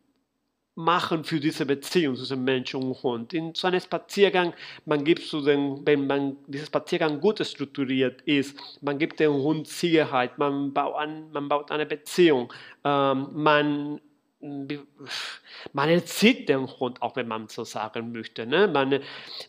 machen 0.76 1.24
für 1.24 1.38
diese 1.38 1.66
Beziehung 1.66 2.16
zwischen 2.16 2.42
Mensch 2.44 2.74
und 2.74 3.02
Hund. 3.02 3.32
In 3.32 3.54
so 3.54 3.68
einem 3.68 3.80
Spaziergang, 3.80 4.54
man 4.84 5.04
gibt 5.04 5.22
zu 5.22 5.40
den, 5.40 5.86
wenn 5.86 6.06
man 6.06 6.36
dieser 6.46 6.66
Spaziergang 6.66 7.20
gut 7.20 7.44
strukturiert 7.46 8.22
ist, 8.22 8.58
man 8.82 8.98
gibt 8.98 9.20
dem 9.20 9.32
Hund 9.32 9.68
Sicherheit, 9.68 10.38
man 10.38 10.72
baut, 10.72 10.96
an, 10.96 11.30
man 11.32 11.48
baut 11.48 11.70
eine 11.70 11.86
Beziehung, 11.86 12.52
ähm, 12.84 13.28
man 13.32 14.00
man 15.72 15.88
erzieht 15.88 16.48
den 16.48 16.66
Hund, 16.66 17.00
auch 17.00 17.16
wenn 17.16 17.28
man 17.28 17.48
so 17.48 17.64
sagen 17.64 18.12
möchte. 18.12 18.46
Ne? 18.46 18.68
Man, 18.68 19.00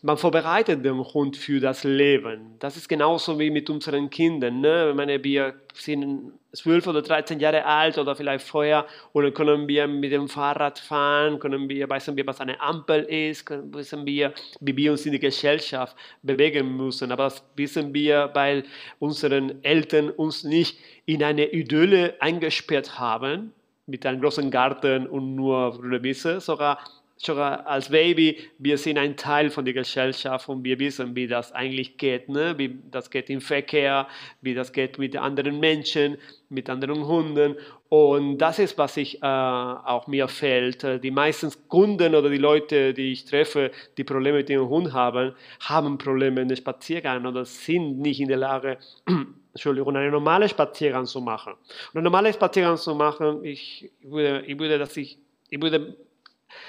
man 0.02 0.16
vorbereitet 0.16 0.84
den 0.84 0.98
Hund 0.98 1.36
für 1.36 1.60
das 1.60 1.84
Leben. 1.84 2.56
Das 2.58 2.76
ist 2.76 2.88
genauso 2.88 3.38
wie 3.38 3.50
mit 3.50 3.68
unseren 3.68 4.08
Kindern. 4.08 4.60
Ne? 4.60 4.90
Ich 4.90 4.96
meine, 4.96 5.22
wir 5.22 5.54
sind 5.74 6.32
12 6.52 6.86
oder 6.86 7.02
13 7.02 7.38
Jahre 7.38 7.66
alt 7.66 7.98
oder 7.98 8.16
vielleicht 8.16 8.46
vorher 8.46 8.86
und 9.12 9.34
können 9.34 9.68
wir 9.68 9.86
mit 9.86 10.12
dem 10.12 10.28
Fahrrad 10.28 10.78
fahren, 10.78 11.38
können 11.38 11.68
wir, 11.68 11.90
wissen 11.90 12.16
wir, 12.16 12.26
was 12.26 12.40
eine 12.40 12.58
Ampel 12.60 13.02
ist, 13.02 13.50
wissen 13.50 14.06
wir, 14.06 14.32
wie 14.60 14.76
wir 14.76 14.92
uns 14.92 15.04
in 15.04 15.12
die 15.12 15.20
Gesellschaft 15.20 15.94
bewegen 16.22 16.74
müssen. 16.76 17.12
Aber 17.12 17.24
das 17.24 17.44
wissen 17.56 17.92
wir, 17.92 18.30
weil 18.32 18.64
unsere 18.98 19.56
Eltern 19.62 20.08
uns 20.08 20.44
nicht 20.44 20.78
in 21.04 21.22
eine 21.22 21.52
Idylle 21.52 22.14
eingesperrt 22.20 22.98
haben, 22.98 23.52
mit 23.86 24.04
einem 24.04 24.20
großen 24.20 24.50
Garten 24.50 25.06
und 25.06 25.34
nur 25.34 25.72
grüne 25.72 26.02
Wiese, 26.02 26.40
sogar, 26.40 26.78
sogar 27.16 27.66
als 27.66 27.88
Baby, 27.88 28.38
wir 28.58 28.76
sind 28.76 28.98
ein 28.98 29.16
Teil 29.16 29.50
von 29.50 29.64
der 29.64 29.74
Gesellschaft 29.74 30.48
und 30.48 30.64
wir 30.64 30.78
wissen, 30.78 31.14
wie 31.14 31.26
das 31.26 31.52
eigentlich 31.52 31.96
geht, 31.96 32.28
ne? 32.28 32.54
wie 32.58 32.78
das 32.90 33.10
geht 33.10 33.30
im 33.30 33.40
Verkehr, 33.40 34.06
wie 34.42 34.54
das 34.54 34.72
geht 34.72 34.98
mit 34.98 35.16
anderen 35.16 35.60
Menschen, 35.60 36.18
mit 36.48 36.68
anderen 36.68 37.06
Hunden 37.06 37.56
und 37.88 38.38
das 38.38 38.58
ist, 38.58 38.76
was 38.78 38.96
ich 38.96 39.22
äh, 39.22 39.26
auch 39.26 40.08
mir 40.08 40.26
fällt. 40.26 41.04
Die 41.04 41.10
meisten 41.12 41.52
Kunden 41.68 42.14
oder 42.16 42.28
die 42.28 42.38
Leute, 42.38 42.92
die 42.92 43.12
ich 43.12 43.24
treffe, 43.24 43.70
die 43.96 44.02
Probleme 44.02 44.38
mit 44.38 44.50
ihrem 44.50 44.68
Hund 44.68 44.92
haben, 44.92 45.34
haben 45.60 45.96
Probleme 45.96 46.40
in 46.40 46.48
den 46.48 46.56
Spaziergang 46.56 47.24
oder 47.24 47.44
sind 47.44 48.00
nicht 48.00 48.20
in 48.20 48.28
der 48.28 48.38
Lage, 48.38 48.78
Entschuldigung, 49.56 49.96
einen 49.96 50.12
normalen 50.12 50.48
Spaziergang 50.48 51.06
zu 51.06 51.20
machen. 51.20 51.52
Und 51.54 51.96
einen 51.96 52.04
normalen 52.04 52.32
Spaziergang 52.32 52.76
zu 52.76 52.94
machen, 52.94 53.44
ich 53.44 53.90
würde, 54.02 54.42
ich 54.46 54.58
würde, 54.58 54.78
dass 54.78 54.96
ich, 54.96 55.18
ich 55.50 55.60
würde 55.60 55.96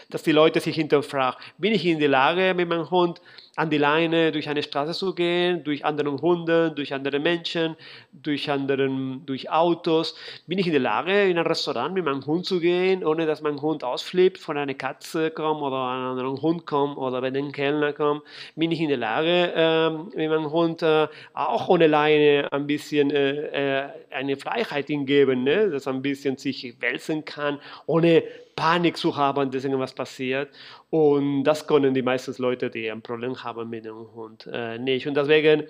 dass 0.10 0.24
die 0.24 0.32
Leute 0.32 0.60
sich 0.60 0.75
hinterfragen, 0.75 1.39
bin 1.58 1.74
ich 1.74 1.86
in 1.86 2.00
der 2.00 2.10
Lage, 2.10 2.53
mit 2.53 2.67
meinem 2.67 2.89
Hund 2.89 3.22
an 3.58 3.72
die 3.72 3.80
Leine 3.80 4.32
durch 4.32 4.48
eine 4.48 4.62
Straße 4.62 4.94
zu 4.94 5.16
gehen, 5.16 5.64
durch 5.64 5.84
andere 5.84 6.12
Hunde, 6.22 6.72
durch 6.72 6.94
andere 6.94 7.20
Menschen, 7.20 7.76
durch, 8.14 8.52
anderen, 8.52 9.26
durch 9.26 9.50
Autos? 9.50 10.16
Bin 10.46 10.60
ich 10.60 10.68
in 10.68 10.74
der 10.74 10.82
Lage, 10.82 11.28
in 11.28 11.40
ein 11.40 11.46
Restaurant 11.46 11.94
mit 11.96 12.06
meinem 12.06 12.24
Hund 12.26 12.46
zu 12.46 12.60
gehen, 12.60 13.04
ohne 13.04 13.26
dass 13.26 13.42
mein 13.42 13.60
Hund 13.60 13.84
ausflippt, 13.84 14.38
von 14.38 14.58
einer 14.58 14.76
Katze 14.76 15.32
kommt 15.32 15.64
oder 15.64 15.76
einem 15.76 16.12
anderen 16.12 16.42
Hund 16.42 16.68
kommt 16.68 16.98
oder 16.98 17.24
wenn 17.24 17.36
ein 17.36 17.52
Kellner 17.52 17.94
kommt? 17.94 18.22
Bin 18.56 18.72
ich 18.72 18.80
in 18.80 18.90
der 18.90 18.98
Lage, 18.98 19.52
äh, 19.56 19.90
mit 19.90 20.30
meinem 20.30 20.52
Hund 20.52 20.84
äh, 20.84 21.08
auch 21.34 21.68
ohne 21.68 21.88
Leine 21.88 22.48
ein 22.52 22.68
bisschen 22.68 23.10
äh, 23.10 23.86
äh 23.86 23.90
eine 24.12 24.38
Freiheit 24.38 24.88
hingeben, 24.88 25.44
ne? 25.44 25.70
dass 25.70 25.86
er 25.86 25.94
ein 25.94 26.02
bisschen 26.02 26.38
sich 26.38 26.82
wälzen 26.82 27.26
kann, 27.26 27.60
ohne 27.86 28.24
Panik 28.58 28.98
zu 28.98 29.16
haben, 29.16 29.52
dass 29.52 29.64
irgendwas 29.64 29.94
passiert. 29.94 30.50
Und 30.89 31.44
das 31.44 31.67
können 31.67 31.94
die 31.94 32.01
meisten 32.01 32.34
Leute, 32.41 32.70
die 32.70 32.89
ein 32.89 33.01
Problem 33.01 33.44
haben 33.44 33.70
mit 33.70 33.84
dem 33.84 34.13
Hund, 34.13 34.48
äh, 34.51 34.79
nicht. 34.79 35.06
Und 35.06 35.15
deswegen, 35.15 35.63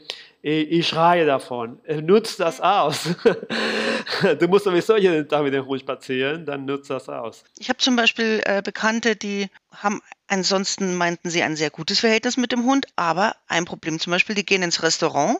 ich, 0.43 0.71
ich 0.71 0.87
schreie 0.87 1.25
davon, 1.25 1.79
nutzt 2.03 2.39
das 2.39 2.61
aus. 2.61 3.15
du 4.39 4.47
musst 4.47 4.65
sowieso 4.65 4.95
jeden 4.95 5.27
Tag 5.27 5.41
mit 5.41 5.55
dem 5.55 5.65
Hund 5.65 5.81
spazieren, 5.81 6.45
dann 6.45 6.65
nutzt 6.65 6.91
das 6.91 7.09
aus. 7.09 7.43
Ich 7.57 7.69
habe 7.69 7.79
zum 7.79 7.95
Beispiel 7.95 8.43
äh, 8.45 8.61
Bekannte, 8.63 9.15
die 9.15 9.47
haben 9.71 10.01
ansonsten, 10.27 10.95
meinten 10.95 11.31
sie, 11.31 11.41
ein 11.41 11.55
sehr 11.55 11.71
gutes 11.71 11.99
Verhältnis 12.01 12.37
mit 12.37 12.51
dem 12.51 12.65
Hund, 12.65 12.85
aber 12.95 13.35
ein 13.47 13.65
Problem 13.65 13.99
zum 13.99 14.11
Beispiel, 14.11 14.35
die 14.35 14.45
gehen 14.45 14.61
ins 14.61 14.83
Restaurant, 14.83 15.39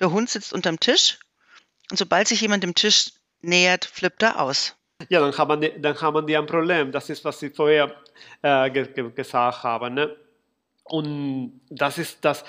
der 0.00 0.10
Hund 0.10 0.30
sitzt 0.30 0.54
unterm 0.54 0.80
Tisch 0.80 1.18
und 1.90 1.98
sobald 1.98 2.28
sich 2.28 2.40
jemand 2.40 2.62
dem 2.62 2.74
Tisch 2.74 3.12
nähert, 3.42 3.84
flippt 3.84 4.22
er 4.22 4.40
aus. 4.40 4.74
Ja, 5.08 5.20
dann 5.20 5.36
haben, 5.36 5.60
die, 5.60 5.72
dann 5.78 6.00
haben 6.00 6.26
die 6.26 6.36
ein 6.36 6.46
Problem. 6.46 6.90
Das 6.90 7.10
ist, 7.10 7.24
was 7.24 7.38
Sie 7.38 7.50
vorher 7.50 7.94
äh, 8.42 8.70
ge 8.70 8.86
ge 8.92 9.10
gesagt 9.10 9.62
haben. 9.62 9.94
Ne? 9.94 10.16
Und 10.84 11.60
das 11.68 11.98
ist 11.98 12.24
das, 12.24 12.44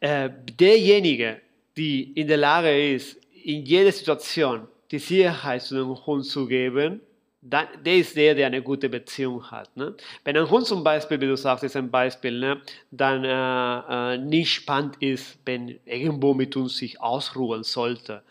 äh, 0.00 0.28
derjenige, 0.58 1.40
die 1.76 2.12
in 2.12 2.28
der 2.28 2.36
Lage 2.36 2.94
ist, 2.94 3.18
in 3.44 3.64
jeder 3.64 3.92
Situation 3.92 4.68
die 4.90 4.98
Sicherheit 4.98 5.62
zu 5.62 5.74
dem 5.76 6.06
Hund 6.06 6.26
zu 6.26 6.46
geben, 6.46 7.00
dann, 7.40 7.66
der 7.84 7.96
ist 7.96 8.16
der, 8.16 8.34
der 8.34 8.46
eine 8.48 8.62
gute 8.62 8.88
Beziehung 8.88 9.50
hat. 9.50 9.74
Ne? 9.76 9.94
Wenn 10.24 10.36
ein 10.36 10.50
Hund 10.50 10.66
zum 10.66 10.82
Beispiel, 10.82 11.20
wie 11.20 11.26
du 11.26 11.36
sagst, 11.36 11.64
ist 11.64 11.76
ein 11.76 11.90
Beispiel, 11.90 12.38
ne, 12.38 12.60
dann 12.90 13.24
äh, 13.24 14.14
äh 14.14 14.18
nicht 14.18 14.52
spannend 14.52 14.96
ist, 15.00 15.38
wenn 15.44 15.78
irgendwo 15.84 16.34
mit 16.34 16.56
uns 16.56 16.76
sich 16.76 17.00
ausruhen 17.00 17.62
sollte, 17.62 18.22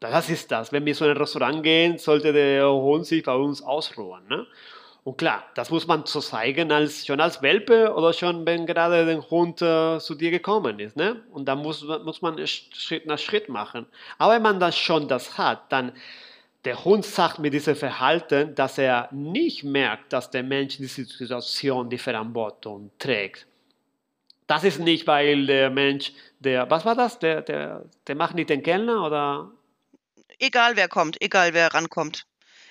das 0.00 0.28
ist 0.28 0.50
das. 0.50 0.72
Wenn 0.72 0.84
wir 0.84 0.94
zu 0.94 1.04
einem 1.04 1.16
Restaurant 1.16 1.62
gehen, 1.62 1.98
sollte 1.98 2.32
der 2.32 2.70
Hund 2.70 3.06
sich 3.06 3.22
bei 3.22 3.34
uns 3.34 3.62
ausruhen. 3.62 4.26
Ne? 4.28 4.46
Und 5.04 5.18
klar, 5.18 5.44
das 5.54 5.70
muss 5.70 5.86
man 5.86 6.04
so 6.04 6.20
zeigen, 6.20 6.72
als, 6.72 7.06
schon 7.06 7.20
als 7.20 7.40
Welpe 7.40 7.94
oder 7.94 8.12
schon, 8.12 8.44
wenn 8.44 8.66
gerade 8.66 9.06
der 9.06 9.30
Hund 9.30 9.62
äh, 9.62 9.98
zu 10.00 10.14
dir 10.14 10.30
gekommen 10.30 10.80
ist. 10.80 10.96
Ne? 10.96 11.22
Und 11.32 11.46
dann 11.46 11.58
muss, 11.58 11.84
muss 11.84 12.22
man 12.22 12.44
Schritt 12.46 13.06
nach 13.06 13.18
Schritt 13.18 13.48
machen. 13.48 13.86
Aber 14.18 14.34
wenn 14.34 14.42
man 14.42 14.58
dann 14.58 14.72
schon 14.72 15.06
das 15.08 15.38
hat, 15.38 15.70
dann 15.70 15.92
der 16.64 16.84
Hund 16.84 17.04
sagt 17.04 17.38
mit 17.38 17.54
diesem 17.54 17.76
Verhalten, 17.76 18.54
dass 18.56 18.76
er 18.76 19.08
nicht 19.12 19.62
merkt, 19.62 20.12
dass 20.12 20.30
der 20.30 20.42
Mensch 20.42 20.80
in 20.80 20.82
dieser 20.82 21.04
Situation 21.04 21.88
die 21.88 21.98
Verantwortung 21.98 22.90
trägt. 22.98 23.46
Das 24.48 24.64
ist 24.64 24.80
nicht, 24.80 25.06
weil 25.06 25.46
der 25.46 25.70
Mensch, 25.70 26.12
der, 26.40 26.68
was 26.68 26.84
war 26.84 26.96
das, 26.96 27.20
der, 27.20 27.42
der, 27.42 27.84
der 28.08 28.14
macht 28.16 28.34
nicht 28.34 28.50
den 28.50 28.64
Kellner 28.64 29.06
oder 29.06 29.52
Egal 30.38 30.76
wer 30.76 30.88
kommt, 30.88 31.20
egal 31.20 31.54
wer 31.54 31.72
rankommt. 31.74 32.26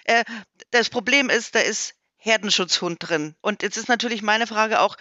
Äh, 0.06 0.24
das 0.72 0.90
Problem 0.90 1.30
ist, 1.30 1.56
da 1.56 1.60
ist 1.60 1.96
Herdenschutzhund 2.18 2.98
drin. 3.00 3.36
Und 3.42 3.64
jetzt 3.64 3.78
ist 3.78 3.90
natürlich 3.90 4.22
meine 4.22 4.48
Frage 4.48 4.80
auch, 4.80 4.98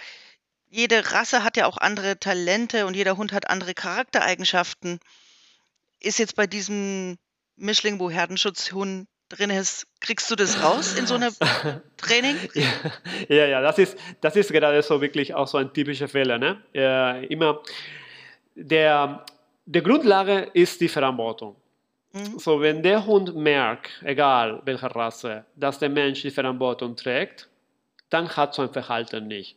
jede 0.68 1.12
Rasse 1.12 1.44
hat 1.44 1.56
ja 1.56 1.66
auch 1.66 1.78
andere 1.78 2.18
Talente 2.18 2.86
und 2.86 2.94
jeder 2.94 3.16
Hund 3.16 3.32
hat 3.32 3.48
andere 3.48 3.74
Charaktereigenschaften. 3.74 4.98
Ist 6.00 6.18
jetzt 6.18 6.36
bei 6.36 6.46
diesem 6.46 7.16
Mischling, 7.56 8.00
wo 8.00 8.10
Herdenschutzhund 8.10 9.06
drin 9.28 9.50
ist, 9.50 9.86
kriegst 10.00 10.30
du 10.30 10.36
das 10.36 10.62
raus 10.62 10.94
in 10.94 11.06
so 11.06 11.14
einem 11.14 11.32
Training? 11.96 12.36
Ja, 13.28 13.46
ja, 13.46 13.60
das 13.60 13.78
ist, 13.78 13.96
das 14.20 14.36
ist 14.36 14.52
gerade 14.52 14.82
so 14.82 15.00
wirklich 15.00 15.34
auch 15.34 15.46
so 15.46 15.58
ein 15.58 15.72
typischer 15.72 16.08
Fehler. 16.08 16.38
Ne? 16.38 16.62
Äh, 16.74 17.26
immer 17.26 17.62
der, 18.54 19.24
der 19.64 19.82
Grundlage 19.82 20.50
ist 20.52 20.80
die 20.80 20.88
Verantwortung. 20.88 21.56
Mhm. 22.14 22.38
So, 22.38 22.60
wenn 22.60 22.82
der 22.82 23.04
Hund 23.04 23.34
merkt, 23.34 23.90
egal 24.04 24.62
welche 24.64 24.94
Rasse, 24.94 25.44
dass 25.56 25.80
der 25.80 25.88
Mensch 25.88 26.22
die 26.22 26.30
Verantwortung 26.30 26.94
trägt, 26.94 27.48
dann 28.08 28.28
hat 28.36 28.54
so 28.54 28.62
ein 28.62 28.72
Verhalten 28.72 29.26
nicht. 29.26 29.56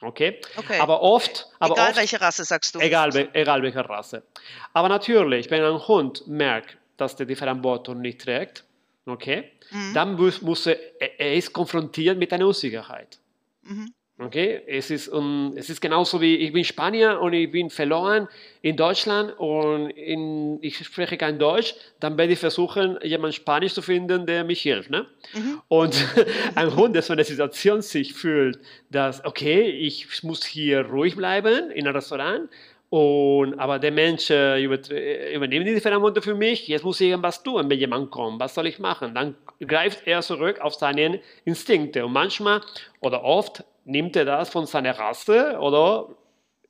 Okay? 0.00 0.40
okay. 0.56 0.80
Aber 0.80 1.00
oft. 1.00 1.48
Aber 1.60 1.74
egal 1.74 1.88
oft, 1.90 1.96
welche 1.98 2.20
Rasse 2.20 2.44
sagst 2.44 2.74
du. 2.74 2.80
Egal, 2.80 3.28
egal 3.32 3.62
welche 3.62 3.88
Rasse. 3.88 4.24
Aber 4.72 4.88
natürlich, 4.88 5.48
wenn 5.50 5.62
ein 5.62 5.86
Hund 5.86 6.26
merkt, 6.26 6.76
dass 6.96 7.18
er 7.20 7.26
die 7.26 7.36
Verantwortung 7.36 8.00
nicht 8.00 8.20
trägt, 8.22 8.64
okay, 9.06 9.52
mhm. 9.70 9.94
dann 9.94 10.14
muss, 10.16 10.42
muss 10.42 10.66
er, 10.66 10.76
er 11.00 11.34
ist 11.34 11.52
konfrontiert 11.52 12.18
mit 12.18 12.32
einer 12.32 12.48
Unsicherheit. 12.48 13.20
Mhm. 13.62 13.94
Okay, 14.18 14.60
es 14.66 14.90
ist, 14.90 15.08
um, 15.08 15.54
es 15.56 15.70
ist 15.70 15.80
genauso 15.80 16.20
wie 16.20 16.36
ich 16.36 16.52
bin 16.52 16.64
Spanier 16.64 17.18
und 17.20 17.32
ich 17.32 17.50
bin 17.50 17.70
verloren 17.70 18.28
in 18.60 18.76
Deutschland 18.76 19.34
und 19.38 19.90
in, 19.90 20.58
ich 20.62 20.76
spreche 20.84 21.16
kein 21.16 21.38
Deutsch, 21.38 21.74
dann 21.98 22.16
werde 22.18 22.34
ich 22.34 22.38
versuchen, 22.38 22.98
jemanden 23.02 23.32
Spanisch 23.32 23.72
zu 23.72 23.82
finden, 23.82 24.26
der 24.26 24.44
mich 24.44 24.60
hilft. 24.60 24.90
Ne? 24.90 25.06
Mhm. 25.34 25.62
Und 25.66 26.06
ein 26.54 26.76
Hund, 26.76 26.94
der 26.94 27.02
so 27.02 27.14
eine 27.14 27.24
Situation 27.24 27.80
sich 27.80 28.12
fühlt, 28.12 28.60
dass, 28.90 29.24
okay, 29.24 29.62
ich 29.62 30.22
muss 30.22 30.44
hier 30.44 30.86
ruhig 30.86 31.16
bleiben 31.16 31.70
in 31.70 31.86
einem 31.86 31.96
Restaurant, 31.96 32.48
und, 32.92 33.58
aber 33.58 33.78
der 33.78 33.90
Mensch 33.90 34.28
äh, 34.28 34.62
übernimmt 34.62 35.66
die 35.66 35.80
Verantwortung 35.80 36.22
für 36.22 36.34
mich, 36.34 36.68
jetzt 36.68 36.84
muss 36.84 37.00
ich 37.00 37.08
irgendwas 37.08 37.42
tun, 37.42 37.70
wenn 37.70 37.78
jemand 37.78 38.10
kommt, 38.10 38.38
was 38.38 38.54
soll 38.54 38.66
ich 38.66 38.78
machen? 38.78 39.14
Dann 39.14 39.34
greift 39.66 40.06
er 40.06 40.20
zurück 40.20 40.60
auf 40.60 40.74
seine 40.74 41.22
Instinkte 41.46 42.04
und 42.04 42.12
manchmal 42.12 42.60
oder 43.00 43.24
oft 43.24 43.64
nimmt 43.84 44.16
er 44.16 44.24
das 44.24 44.50
von 44.50 44.66
seiner 44.66 44.98
Rasse 44.98 45.58
oder 45.58 46.08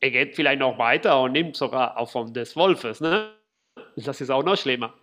er 0.00 0.10
geht 0.10 0.34
vielleicht 0.34 0.60
noch 0.60 0.78
weiter 0.78 1.20
und 1.20 1.32
nimmt 1.32 1.56
sogar 1.56 1.96
auch 1.96 2.10
von 2.10 2.32
des 2.32 2.56
Wolfes. 2.56 3.00
Ne? 3.00 3.30
Das 3.96 4.20
ist 4.20 4.30
auch 4.30 4.42
noch 4.42 4.56
schlimmer. 4.56 4.94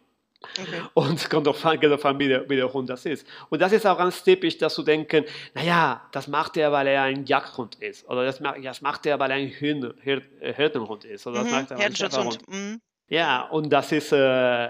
Okay. 0.41 0.81
Und 0.93 1.29
kommt 1.29 1.47
darauf 1.47 1.65
an, 1.65 2.19
wie, 2.19 2.27
der, 2.27 2.49
wie 2.49 2.55
der 2.55 2.71
Hund 2.71 2.89
das 2.89 3.05
ist. 3.05 3.27
Und 3.49 3.61
das 3.61 3.73
ist 3.73 3.85
auch 3.85 3.97
ganz 3.97 4.23
typisch, 4.23 4.57
dass 4.57 4.75
du 4.75 4.83
denken, 4.83 5.25
naja, 5.53 6.01
das 6.13 6.27
macht 6.27 6.55
er, 6.55 6.71
weil 6.71 6.87
er 6.87 7.03
ein 7.03 7.25
Jagdhund 7.25 7.75
ist. 7.75 8.07
Oder 8.09 8.23
das 8.23 8.39
macht, 8.39 8.63
das 8.63 8.81
macht 8.81 9.05
er, 9.05 9.19
weil 9.19 9.31
er 9.31 9.37
ein 9.37 9.47
Hirtenhund 9.47 11.03
ist. 11.03 11.27
Oder 11.27 11.39
das 11.39 11.45
mhm, 11.45 11.51
macht 11.51 11.71
er, 11.71 11.77
weil 11.79 12.37
mhm. 12.47 12.81
Ja, 13.09 13.41
und 13.43 13.69
das 13.71 13.91
ist 13.91 14.13
äh, 14.13 14.67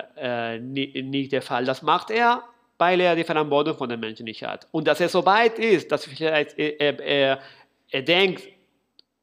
äh, 0.55 0.59
nicht 0.59 1.31
der 1.31 1.41
Fall. 1.41 1.65
Das 1.65 1.81
macht 1.81 2.09
er, 2.09 2.43
weil 2.79 2.99
er 3.01 3.15
die 3.15 3.23
Verantwortung 3.23 3.77
von 3.77 3.89
den 3.89 3.99
Menschen 3.99 4.23
nicht 4.23 4.41
hat. 4.43 4.67
Und 4.71 4.87
dass 4.87 4.99
er 4.99 5.09
so 5.09 5.25
weit 5.25 5.59
ist, 5.59 5.91
dass 5.91 6.05
vielleicht 6.05 6.57
er, 6.57 6.99
er, 6.99 7.39
er 7.91 8.01
denkt, 8.01 8.47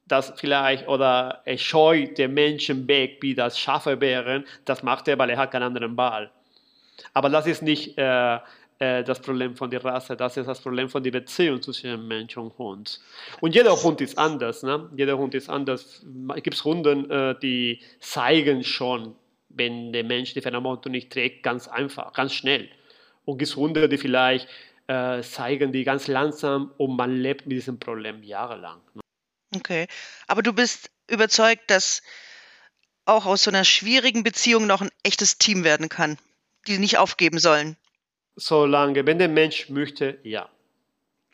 dass 0.06 0.32
vielleicht 0.36 0.86
oder 0.86 1.42
er 1.44 1.58
scheut 1.58 2.18
den 2.18 2.34
Menschen 2.34 2.86
weg, 2.86 3.18
wie 3.22 3.34
das 3.34 3.58
Schafe 3.58 4.00
wären, 4.00 4.44
das 4.64 4.82
macht 4.82 5.08
er, 5.08 5.18
weil 5.18 5.30
er 5.30 5.38
hat 5.38 5.50
keinen 5.50 5.64
anderen 5.64 5.96
Wahl. 5.96 6.30
Aber 7.12 7.28
das 7.28 7.46
ist 7.46 7.62
nicht 7.62 7.98
äh, 7.98 8.38
äh, 8.78 9.02
das 9.02 9.20
Problem 9.20 9.56
von 9.56 9.70
der 9.70 9.82
Rasse, 9.84 10.16
das 10.16 10.36
ist 10.36 10.46
das 10.46 10.60
Problem 10.60 10.88
von 10.88 11.02
der 11.02 11.10
Beziehung 11.10 11.60
zwischen 11.62 12.06
Mensch 12.06 12.36
und 12.36 12.56
Hund. 12.58 13.00
Und 13.40 13.54
jeder 13.54 13.74
Hund 13.82 14.00
ist 14.02 14.18
anders. 14.18 14.62
Ne? 14.62 14.88
Jeder 14.96 15.16
Hund 15.16 15.34
ist 15.34 15.48
anders. 15.48 16.04
Es 16.36 16.42
gibt 16.42 16.62
Hunden, 16.62 17.10
äh, 17.10 17.34
die 17.40 17.80
zeigen 18.00 18.62
schon, 18.62 19.14
wenn 19.48 19.92
der 19.92 20.04
Mensch 20.04 20.34
die 20.34 20.42
Verantwortung 20.42 20.92
nicht 20.92 21.10
trägt, 21.10 21.42
ganz 21.42 21.68
einfach, 21.68 22.12
ganz 22.12 22.34
schnell. 22.34 22.68
Und 23.26 23.42
Hunde, 23.42 23.90
die 23.90 23.98
vielleicht 23.98 24.48
äh, 24.86 25.20
zeigen 25.20 25.72
die 25.72 25.84
ganz 25.84 26.06
langsam 26.06 26.72
und 26.78 26.96
man 26.96 27.14
lebt 27.14 27.46
mit 27.46 27.58
diesem 27.58 27.78
Problem 27.78 28.22
jahrelang. 28.22 28.80
Ne? 28.94 29.02
Okay, 29.54 29.86
aber 30.26 30.42
du 30.42 30.54
bist 30.54 30.90
überzeugt, 31.10 31.70
dass 31.70 32.02
auch 33.04 33.26
aus 33.26 33.42
so 33.42 33.50
einer 33.50 33.64
schwierigen 33.64 34.22
Beziehung 34.22 34.66
noch 34.66 34.80
ein 34.80 34.90
echtes 35.02 35.36
Team 35.36 35.64
werden 35.64 35.90
kann, 35.90 36.16
die 36.66 36.78
nicht 36.78 36.96
aufgeben 36.96 37.38
sollen 37.38 37.76
solange, 38.36 39.06
wenn 39.06 39.18
der 39.18 39.28
Mensch 39.28 39.70
möchte, 39.70 40.18
ja. 40.22 40.48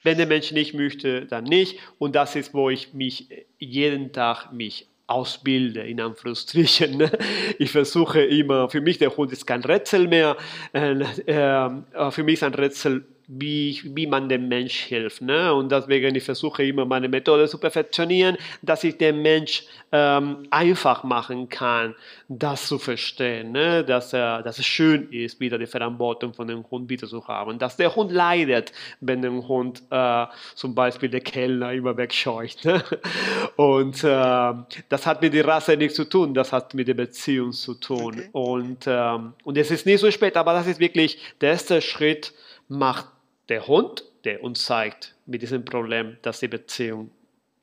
Wenn 0.05 0.17
der 0.17 0.27
Mensch 0.27 0.51
nicht 0.53 0.75
möchte, 0.75 1.27
dann 1.27 1.45
nicht. 1.45 1.79
Und 1.99 2.17
das 2.17 2.35
ist, 2.35 2.55
wo 2.55 2.71
ich 2.71 2.93
mich 2.93 3.29
jeden 3.59 4.13
Tag 4.13 4.53
mich 4.53 4.89
ausbilde, 5.07 5.81
in 5.81 6.01
Anführungsstrichen. 6.01 6.97
Ne? 6.97 7.11
Ich 7.59 7.71
versuche 7.73 8.23
immer, 8.23 8.69
für 8.69 8.81
mich 8.81 8.99
der 8.99 9.17
Hund 9.17 9.33
ist 9.33 9.47
kein 9.47 9.63
Rätsel 9.63 10.09
mehr. 10.09 10.37
Äh, 10.73 11.01
äh, 11.27 12.11
für 12.11 12.23
mich 12.23 12.35
ist 12.35 12.43
ein 12.43 12.55
Rätsel, 12.55 13.05
wie, 13.29 13.81
wie 13.85 14.07
man 14.07 14.29
dem 14.29 14.49
Mensch 14.49 14.75
hilft. 14.81 15.23
Ne? 15.23 15.53
Und 15.53 15.71
deswegen 15.73 16.15
ich 16.15 16.25
versuche 16.25 16.65
immer 16.65 16.85
meine 16.85 17.09
Methode 17.09 17.49
zu 17.49 17.59
perfektionieren, 17.59 18.37
dass 18.63 18.85
ich 18.85 18.99
dem 18.99 19.23
Mensch 19.23 19.65
ähm, 19.93 20.47
einfach 20.51 21.05
machen 21.05 21.49
kann, 21.49 21.95
das 22.29 22.67
zu 22.67 22.79
verstehen, 22.79 23.53
ne? 23.53 23.85
dass, 23.85 24.13
er, 24.13 24.43
dass 24.43 24.59
es 24.59 24.67
schön 24.67 25.09
ist, 25.11 25.41
wieder 25.41 25.59
die 25.59 25.67
Verantwortung 25.67 26.35
von 26.35 26.49
dem 26.49 26.65
Hund 26.71 26.89
wieder 26.89 27.07
zu 27.07 27.27
haben, 27.27 27.59
dass 27.59 27.77
der 27.77 27.95
Hund 27.95 28.11
leidet, 28.11 28.73
wenn 29.01 29.23
der 29.23 29.33
Hund 29.33 29.83
äh, 29.91 30.27
zum 30.55 30.75
Beispiel 30.75 31.09
der 31.09 31.21
Kellner 31.21 31.73
immer 31.73 31.97
wegscheucht. 31.97 32.65
Ne? 32.65 32.83
Und 33.57 34.03
äh, 34.03 34.53
das 34.89 35.07
hat 35.07 35.23
mit 35.23 35.35
der 35.35 35.47
Rasse 35.47 35.77
nichts 35.77 35.97
zu 35.97 36.05
tun, 36.05 36.35
das 36.35 36.53
hat 36.53 36.75
mit 36.75 36.89
der 36.89 36.95
Beziehung 36.95 37.53
zu 37.53 37.75
tun. 37.75 38.15
Okay. 38.15 38.29
Und, 38.33 38.85
ähm, 38.87 39.35
und 39.45 39.59
es 39.59 39.71
ist 39.71 39.87
nicht 39.87 40.01
so 40.01 40.11
spät, 40.11 40.37
aber 40.37 40.53
das 40.53 40.67
ist 40.67 40.81
wirklich 40.81 41.19
der 41.41 41.51
erste 41.51 41.81
Schritt, 41.81 42.33
macht 42.69 43.07
der 43.49 43.67
Hund, 43.67 44.05
der 44.25 44.43
uns 44.43 44.65
zeigt 44.65 45.15
mit 45.27 45.43
diesem 45.43 45.65
Problem, 45.65 46.17
dass 46.23 46.41
die 46.41 46.49
Beziehung 46.49 47.11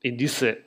in 0.00 0.18
diese 0.18 0.58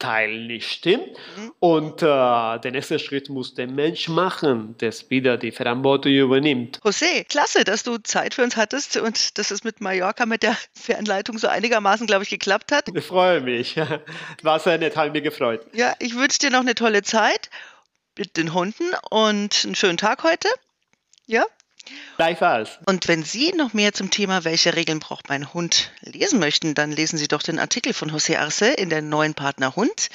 Teil 0.00 0.46
nicht 0.46 0.68
stimmt. 0.68 1.08
Mhm. 1.36 1.52
Und 1.60 2.02
äh, 2.02 2.06
der 2.06 2.70
nächste 2.72 2.98
Schritt 2.98 3.28
muss 3.28 3.54
der 3.54 3.68
Mensch 3.68 4.08
machen, 4.08 4.76
der 4.78 4.92
wieder 5.08 5.36
die 5.36 5.52
Verantwortung 5.52 6.10
übernimmt. 6.10 6.80
José, 6.82 7.24
klasse, 7.28 7.62
dass 7.62 7.84
du 7.84 7.98
Zeit 7.98 8.34
für 8.34 8.42
uns 8.42 8.56
hattest 8.56 8.96
und 8.96 9.38
dass 9.38 9.52
es 9.52 9.62
mit 9.62 9.80
Mallorca 9.80 10.26
mit 10.26 10.42
der 10.42 10.56
Fernleitung 10.74 11.38
so 11.38 11.46
einigermaßen, 11.46 12.06
glaube 12.06 12.24
ich, 12.24 12.30
geklappt 12.30 12.72
hat. 12.72 12.88
Ich 12.92 13.04
freue 13.04 13.40
mich. 13.42 13.76
War 14.42 14.58
sehr 14.58 14.78
nett, 14.78 14.96
hat 14.96 15.12
mich 15.12 15.22
gefreut. 15.22 15.64
Ja, 15.72 15.94
ich 16.00 16.16
wünsche 16.16 16.38
dir 16.38 16.50
noch 16.50 16.60
eine 16.60 16.74
tolle 16.74 17.02
Zeit 17.02 17.50
mit 18.18 18.36
den 18.36 18.54
Hunden 18.54 18.90
und 19.10 19.64
einen 19.64 19.74
schönen 19.74 19.98
Tag 19.98 20.24
heute. 20.24 20.48
Ja, 21.26 21.44
Gleichfalls. 22.16 22.78
Und 22.86 23.08
wenn 23.08 23.22
Sie 23.22 23.52
noch 23.52 23.72
mehr 23.72 23.92
zum 23.92 24.10
Thema 24.10 24.44
Welche 24.44 24.74
Regeln 24.74 25.00
braucht 25.00 25.28
mein 25.28 25.52
Hund 25.52 25.92
lesen 26.00 26.38
möchten, 26.38 26.74
dann 26.74 26.92
lesen 26.92 27.18
Sie 27.18 27.28
doch 27.28 27.42
den 27.42 27.58
Artikel 27.58 27.92
von 27.92 28.10
José 28.10 28.38
Arce 28.38 28.74
in 28.76 28.90
der 28.90 29.02
neuen 29.02 29.34
Partner 29.34 29.76
Hund. 29.76 30.08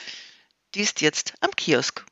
Die 0.75 0.81
ist 0.81 1.01
jetzt 1.01 1.33
am 1.41 1.51
Kiosk. 1.51 2.05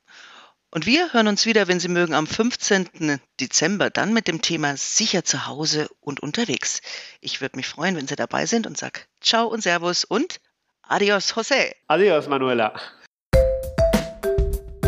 Und 0.71 0.87
wir 0.87 1.13
hören 1.13 1.27
uns 1.27 1.45
wieder, 1.45 1.67
wenn 1.67 1.79
Sie 1.79 1.87
mögen, 1.87 2.15
am 2.15 2.25
15. 2.25 3.19
Dezember, 3.39 3.91
dann 3.91 4.11
mit 4.11 4.27
dem 4.27 4.41
Thema 4.41 4.75
sicher 4.75 5.23
zu 5.23 5.45
Hause 5.45 5.87
und 5.99 6.21
unterwegs. 6.21 6.81
Ich 7.21 7.41
würde 7.41 7.57
mich 7.57 7.67
freuen, 7.67 7.95
wenn 7.95 8.07
Sie 8.07 8.15
dabei 8.15 8.47
sind 8.47 8.65
und 8.65 8.75
sag 8.75 9.07
Ciao 9.21 9.47
und 9.47 9.61
Servus 9.61 10.03
und 10.03 10.39
Adios, 10.81 11.35
José. 11.35 11.73
Adios, 11.87 12.27
Manuela. 12.27 12.73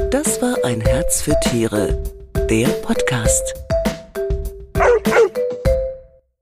Das 0.10 0.42
war 0.42 0.58
ein 0.64 0.82
Herz 0.82 1.22
für 1.22 1.40
Tiere, 1.42 2.02
der 2.50 2.70
Podcast. 2.70 3.65